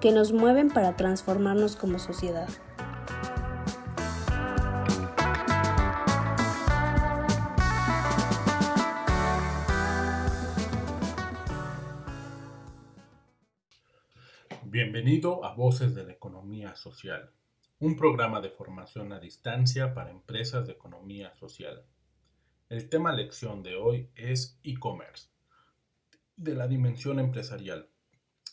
que 0.00 0.12
nos 0.12 0.32
mueven 0.32 0.68
para 0.70 0.96
transformarnos 0.96 1.74
como 1.74 1.98
sociedad. 1.98 2.48
Bienvenido 14.62 15.44
a 15.44 15.54
Voces 15.54 15.96
de 15.96 16.04
la 16.04 16.12
Economía 16.12 16.76
Social, 16.76 17.32
un 17.80 17.96
programa 17.96 18.40
de 18.40 18.50
formación 18.50 19.12
a 19.12 19.18
distancia 19.18 19.94
para 19.94 20.12
empresas 20.12 20.68
de 20.68 20.74
economía 20.74 21.34
social. 21.34 21.84
El 22.68 22.88
tema 22.88 23.12
lección 23.12 23.64
de 23.64 23.74
hoy 23.74 24.10
es 24.14 24.60
e-commerce, 24.62 25.30
de 26.36 26.54
la 26.54 26.68
dimensión 26.68 27.18
empresarial. 27.18 27.88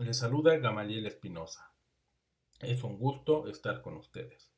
Les 0.00 0.16
saluda 0.16 0.56
Gamaliel 0.56 1.04
Espinosa. 1.04 1.74
Es 2.58 2.82
un 2.84 2.98
gusto 2.98 3.48
estar 3.48 3.82
con 3.82 3.98
ustedes. 3.98 4.50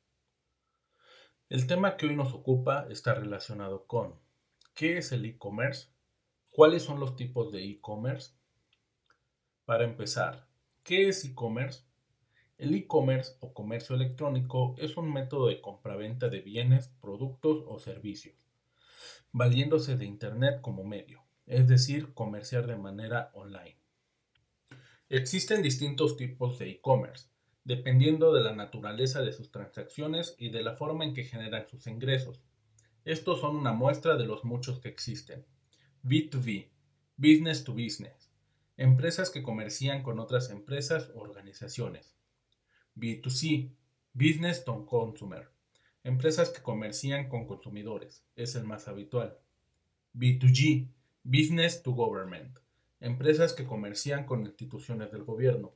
El 1.49 1.67
tema 1.67 1.97
que 1.97 2.05
hoy 2.05 2.15
nos 2.15 2.33
ocupa 2.33 2.87
está 2.89 3.13
relacionado 3.13 3.85
con 3.85 4.21
¿qué 4.73 4.97
es 4.99 5.11
el 5.11 5.25
e-commerce? 5.25 5.89
¿Cuáles 6.49 6.83
son 6.83 7.01
los 7.01 7.17
tipos 7.17 7.51
de 7.51 7.61
e-commerce? 7.61 8.31
Para 9.65 9.83
empezar, 9.83 10.47
¿qué 10.81 11.09
es 11.09 11.25
e-commerce? 11.25 11.83
El 12.57 12.73
e-commerce 12.73 13.35
o 13.41 13.53
comercio 13.53 13.97
electrónico 13.97 14.75
es 14.77 14.95
un 14.95 15.11
método 15.11 15.47
de 15.47 15.59
compraventa 15.59 16.29
de 16.29 16.39
bienes, 16.39 16.87
productos 17.01 17.65
o 17.67 17.79
servicios 17.79 18.37
valiéndose 19.33 19.97
de 19.97 20.05
Internet 20.05 20.61
como 20.61 20.85
medio, 20.85 21.25
es 21.47 21.67
decir, 21.67 22.13
comerciar 22.13 22.65
de 22.67 22.77
manera 22.77 23.31
online. 23.33 23.82
Existen 25.15 25.61
distintos 25.61 26.17
tipos 26.17 26.57
de 26.57 26.71
e-commerce, 26.71 27.27
dependiendo 27.63 28.33
de 28.33 28.41
la 28.41 28.55
naturaleza 28.55 29.21
de 29.21 29.31
sus 29.31 29.51
transacciones 29.51 30.35
y 30.39 30.49
de 30.49 30.63
la 30.63 30.73
forma 30.73 31.05
en 31.05 31.13
que 31.13 31.23
generan 31.23 31.69
sus 31.69 31.85
ingresos. 31.85 32.41
Estos 33.05 33.39
son 33.39 33.57
una 33.57 33.73
muestra 33.73 34.17
de 34.17 34.25
los 34.25 34.43
muchos 34.43 34.79
que 34.79 34.89
existen. 34.89 35.45
B2B, 36.03 36.67
Business 37.15 37.63
to 37.63 37.73
Business, 37.73 38.31
empresas 38.75 39.29
que 39.29 39.43
comercian 39.43 40.01
con 40.01 40.17
otras 40.17 40.49
empresas 40.49 41.11
o 41.13 41.19
organizaciones. 41.19 42.15
B2C, 42.95 43.69
Business 44.13 44.65
to 44.65 44.83
Consumer, 44.87 45.47
Empresas 46.03 46.49
que 46.49 46.63
comercian 46.63 47.29
con 47.29 47.45
consumidores, 47.45 48.25
es 48.35 48.55
el 48.55 48.63
más 48.63 48.87
habitual. 48.87 49.37
B2G, 50.15 50.87
Business 51.23 51.83
to 51.83 51.91
Government. 51.91 52.62
Empresas 53.03 53.51
que 53.51 53.65
comercian 53.65 54.25
con 54.25 54.45
instituciones 54.45 55.11
del 55.11 55.25
gobierno. 55.25 55.75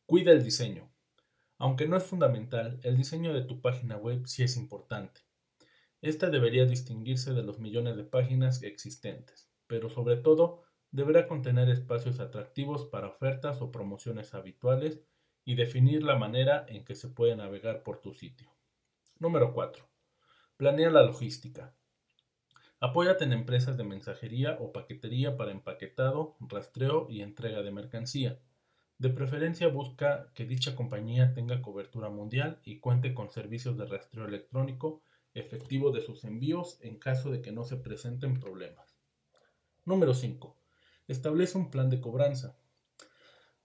Cuida 0.05 0.31
el 0.31 0.43
diseño. 0.43 0.89
Aunque 1.57 1.87
no 1.87 1.97
es 1.97 2.03
fundamental, 2.03 2.79
el 2.83 2.95
diseño 2.95 3.33
de 3.33 3.41
tu 3.41 3.59
página 3.59 3.97
web 3.97 4.25
sí 4.27 4.43
es 4.43 4.55
importante. 4.55 5.21
Esta 6.01 6.29
debería 6.29 6.65
distinguirse 6.65 7.33
de 7.33 7.43
los 7.43 7.59
millones 7.59 7.97
de 7.97 8.05
páginas 8.05 8.63
existentes, 8.63 9.51
pero 9.67 9.89
sobre 9.89 10.15
todo 10.15 10.61
deberá 10.91 11.27
contener 11.27 11.69
espacios 11.69 12.19
atractivos 12.19 12.85
para 12.85 13.07
ofertas 13.07 13.61
o 13.61 13.71
promociones 13.71 14.33
habituales 14.33 15.01
y 15.43 15.55
definir 15.55 16.03
la 16.03 16.15
manera 16.15 16.65
en 16.69 16.85
que 16.85 16.95
se 16.95 17.09
puede 17.09 17.35
navegar 17.35 17.83
por 17.83 17.99
tu 17.99 18.13
sitio. 18.13 18.49
Número 19.17 19.53
4. 19.53 19.83
Planea 20.55 20.91
la 20.91 21.03
logística. 21.03 21.75
Apóyate 22.81 23.25
en 23.25 23.33
empresas 23.33 23.75
de 23.75 23.83
mensajería 23.83 24.57
o 24.61 24.71
paquetería 24.71 25.35
para 25.35 25.51
empaquetado, 25.51 26.37
rastreo 26.39 27.07
y 27.09 27.21
entrega 27.21 27.61
de 27.61 27.71
mercancía. 27.71 28.39
De 28.97 29.09
preferencia 29.09 29.67
busca 29.67 30.31
que 30.33 30.45
dicha 30.45 30.75
compañía 30.75 31.33
tenga 31.33 31.61
cobertura 31.61 32.09
mundial 32.09 32.59
y 32.63 32.79
cuente 32.79 33.13
con 33.13 33.29
servicios 33.29 33.77
de 33.77 33.85
rastreo 33.85 34.25
electrónico 34.25 35.01
efectivo 35.33 35.91
de 35.91 36.01
sus 36.01 36.23
envíos 36.23 36.79
en 36.81 36.97
caso 36.97 37.31
de 37.31 37.41
que 37.41 37.51
no 37.51 37.65
se 37.65 37.77
presenten 37.77 38.39
problemas. 38.39 38.97
Número 39.85 40.13
5. 40.13 40.55
Establece 41.07 41.57
un 41.57 41.71
plan 41.71 41.89
de 41.89 41.99
cobranza. 41.99 42.57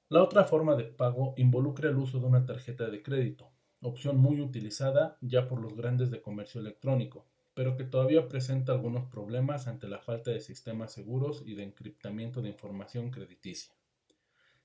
La 0.09 0.23
otra 0.23 0.45
forma 0.45 0.75
de 0.75 0.85
pago 0.85 1.35
involucra 1.37 1.89
el 1.89 1.97
uso 1.99 2.19
de 2.19 2.27
una 2.27 2.47
tarjeta 2.47 2.91
de 2.91 3.03
crédito 3.03 3.55
opción 3.85 4.17
muy 4.17 4.41
utilizada 4.41 5.19
ya 5.21 5.47
por 5.47 5.61
los 5.61 5.77
grandes 5.77 6.11
de 6.11 6.23
comercio 6.23 6.61
electrónico, 6.61 7.27
pero 7.55 7.77
que 7.77 7.85
todavía 7.85 8.29
presenta 8.29 8.73
algunos 8.73 9.07
problemas 9.07 9.67
ante 9.69 9.89
la 9.89 10.01
falta 10.01 10.31
de 10.31 10.41
sistemas 10.41 10.93
seguros 10.93 11.43
y 11.47 11.55
de 11.55 11.63
encriptamiento 11.63 12.43
de 12.43 12.49
información 12.49 13.11
crediticia. 13.11 13.73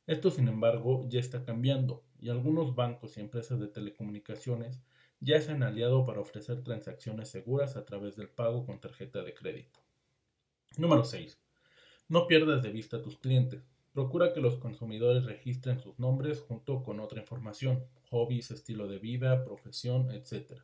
Esto, 0.07 0.31
sin 0.31 0.47
embargo, 0.47 1.05
ya 1.07 1.19
está 1.19 1.45
cambiando 1.45 2.03
y 2.19 2.29
algunos 2.29 2.75
bancos 2.75 3.17
y 3.17 3.21
empresas 3.21 3.59
de 3.59 3.67
telecomunicaciones 3.67 4.81
ya 5.19 5.39
se 5.39 5.51
han 5.51 5.63
aliado 5.63 6.05
para 6.05 6.21
ofrecer 6.21 6.63
transacciones 6.63 7.29
seguras 7.29 7.75
a 7.75 7.85
través 7.85 8.15
del 8.15 8.29
pago 8.29 8.65
con 8.65 8.79
tarjeta 8.79 9.21
de 9.21 9.33
crédito. 9.33 9.79
Número 10.77 11.03
6. 11.03 11.37
No 12.07 12.25
pierdas 12.25 12.63
de 12.63 12.71
vista 12.71 12.97
a 12.97 13.01
tus 13.01 13.17
clientes. 13.17 13.61
Procura 13.93 14.33
que 14.33 14.39
los 14.39 14.57
consumidores 14.57 15.25
registren 15.25 15.79
sus 15.79 15.99
nombres 15.99 16.41
junto 16.41 16.83
con 16.83 16.99
otra 16.99 17.19
información, 17.19 17.85
hobbies, 18.09 18.49
estilo 18.49 18.87
de 18.87 18.97
vida, 18.97 19.43
profesión, 19.43 20.09
etc. 20.11 20.61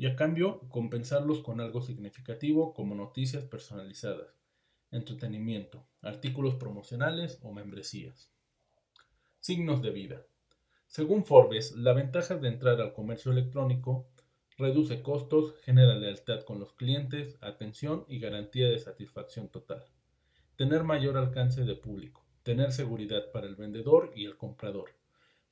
Y 0.00 0.06
a 0.06 0.16
cambio, 0.16 0.60
compensarlos 0.70 1.42
con 1.42 1.60
algo 1.60 1.82
significativo 1.82 2.72
como 2.72 2.94
noticias 2.94 3.44
personalizadas, 3.44 4.34
entretenimiento, 4.90 5.84
artículos 6.00 6.54
promocionales 6.54 7.38
o 7.42 7.52
membresías. 7.52 8.32
Signos 9.40 9.82
de 9.82 9.90
vida. 9.90 10.22
Según 10.86 11.26
Forbes, 11.26 11.76
la 11.76 11.92
ventaja 11.92 12.36
de 12.36 12.48
entrar 12.48 12.80
al 12.80 12.94
comercio 12.94 13.30
electrónico 13.30 14.06
reduce 14.56 15.02
costos, 15.02 15.54
genera 15.64 15.94
lealtad 15.94 16.44
con 16.44 16.58
los 16.60 16.72
clientes, 16.72 17.36
atención 17.42 18.06
y 18.08 18.20
garantía 18.20 18.70
de 18.70 18.78
satisfacción 18.78 19.48
total. 19.48 19.84
Tener 20.56 20.82
mayor 20.82 21.18
alcance 21.18 21.64
de 21.64 21.74
público, 21.74 22.24
tener 22.42 22.72
seguridad 22.72 23.30
para 23.32 23.46
el 23.46 23.54
vendedor 23.54 24.12
y 24.16 24.24
el 24.24 24.38
comprador, 24.38 24.94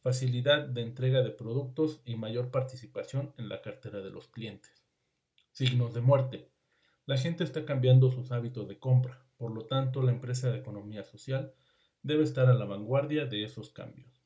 facilidad 0.08 0.66
de 0.66 0.80
entrega 0.80 1.22
de 1.22 1.28
productos 1.28 2.00
y 2.06 2.16
mayor 2.16 2.50
participación 2.50 3.34
en 3.36 3.50
la 3.50 3.60
cartera 3.60 4.00
de 4.00 4.08
los 4.08 4.26
clientes. 4.26 4.86
Signos 5.52 5.92
de 5.92 6.00
muerte. 6.00 6.50
La 7.04 7.18
gente 7.18 7.44
está 7.44 7.66
cambiando 7.66 8.10
sus 8.10 8.32
hábitos 8.32 8.66
de 8.68 8.78
compra, 8.78 9.22
por 9.36 9.50
lo 9.50 9.66
tanto 9.66 10.00
la 10.02 10.10
empresa 10.10 10.50
de 10.50 10.60
economía 10.60 11.04
social 11.04 11.52
debe 12.02 12.24
estar 12.24 12.48
a 12.48 12.54
la 12.54 12.64
vanguardia 12.64 13.26
de 13.26 13.44
esos 13.44 13.68
cambios. 13.68 14.24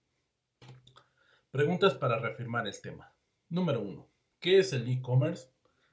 Preguntas 1.50 1.94
para 1.94 2.20
reafirmar 2.20 2.68
el 2.68 2.80
tema. 2.80 3.12
Número 3.48 3.80
1. 3.80 4.08
¿Qué 4.38 4.60
es 4.60 4.72
el 4.72 4.88
e-commerce? 4.88 5.48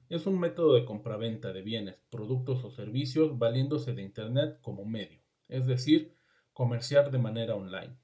Es 0.08 0.28
un 0.28 0.40
método 0.40 0.76
de 0.76 0.86
compraventa 0.86 1.52
de 1.52 1.64
bienes, 1.64 2.00
productos 2.12 2.64
o 2.64 2.70
servicios 2.70 3.40
valiéndose 3.40 3.96
de 3.96 4.04
Internet 4.04 4.60
como 4.62 4.86
medio, 4.86 5.20
es 5.48 5.66
decir, 5.66 6.16
comerciar 6.54 7.10
de 7.10 7.18
manera 7.18 7.56
online. 7.56 7.98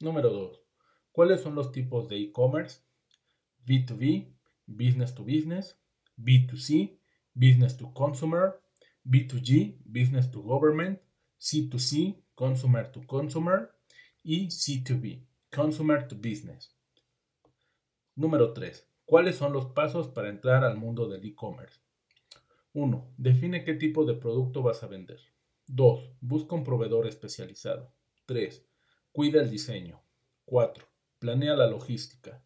Número 0.00 0.30
2. 0.30 0.65
¿Cuáles 1.16 1.40
son 1.40 1.54
los 1.54 1.72
tipos 1.72 2.08
de 2.08 2.18
e-commerce? 2.18 2.82
B2B, 3.66 4.34
business 4.66 5.14
to 5.14 5.24
business, 5.24 5.80
B2C, 6.18 6.98
business 7.32 7.74
to 7.78 7.90
consumer, 7.94 8.60
B2G, 9.02 9.78
business 9.86 10.30
to 10.30 10.42
government, 10.42 11.00
C2C, 11.40 12.22
consumer 12.34 12.92
to 12.92 13.00
consumer 13.06 13.74
y 14.22 14.48
C2B, 14.48 15.26
consumer 15.50 16.06
to 16.06 16.16
business. 16.16 16.76
Número 18.14 18.52
3. 18.52 18.86
¿Cuáles 19.06 19.36
son 19.36 19.54
los 19.54 19.72
pasos 19.72 20.08
para 20.08 20.28
entrar 20.28 20.64
al 20.64 20.76
mundo 20.76 21.08
del 21.08 21.24
e-commerce? 21.24 21.80
1. 22.74 23.14
Define 23.16 23.64
qué 23.64 23.72
tipo 23.72 24.04
de 24.04 24.16
producto 24.16 24.62
vas 24.62 24.82
a 24.82 24.86
vender. 24.86 25.20
2. 25.68 26.18
Busca 26.20 26.54
un 26.54 26.62
proveedor 26.62 27.06
especializado. 27.06 27.90
3. 28.26 28.68
Cuida 29.12 29.40
el 29.40 29.50
diseño. 29.50 30.02
4. 30.44 30.95
Planea 31.26 31.56
la 31.56 31.66
logística. 31.66 32.40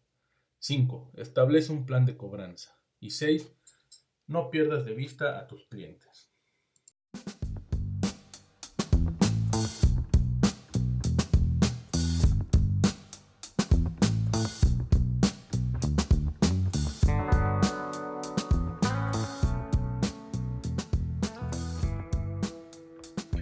5. 0.57 1.11
Establece 1.13 1.71
un 1.71 1.85
plan 1.85 2.07
de 2.07 2.17
cobranza. 2.17 2.81
Y 2.99 3.11
6. 3.11 3.47
No 4.25 4.49
pierdas 4.49 4.85
de 4.85 4.95
vista 4.95 5.37
a 5.37 5.45
tus 5.45 5.67
clientes. 5.67 6.31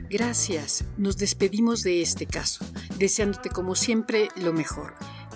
Gracias, 0.09 0.83
nos 0.97 1.15
despedimos 1.15 1.83
de 1.83 2.01
este 2.01 2.25
caso, 2.25 2.65
deseándote 2.97 3.49
como 3.49 3.75
siempre 3.75 4.27
lo 4.35 4.51
mejor. 4.51 5.08